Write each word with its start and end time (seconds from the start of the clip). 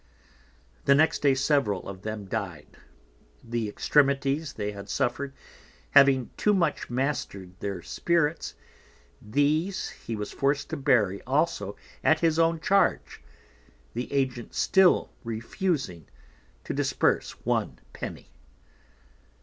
The 0.85 0.95
next 0.95 1.19
Day 1.19 1.35
several 1.35 1.87
of 1.87 2.01
them 2.01 2.25
died, 2.25 2.75
the 3.43 3.69
Extremities 3.69 4.53
they 4.53 4.71
had 4.71 4.89
suffer'd, 4.89 5.31
having 5.91 6.31
too 6.37 6.55
much 6.55 6.89
Master'd 6.89 7.53
their 7.59 7.83
Spirits, 7.83 8.55
these 9.21 9.89
he 9.89 10.15
was 10.15 10.31
forc'd 10.31 10.71
to 10.71 10.75
bury 10.77 11.21
also 11.27 11.75
at 12.03 12.21
his 12.21 12.39
own 12.39 12.59
Charge, 12.59 13.21
the 13.93 14.11
Agent 14.11 14.55
still 14.55 15.11
refusing 15.23 16.09
to 16.63 16.73
Disburse 16.73 17.33
one 17.45 17.77
Penny. 17.93 18.31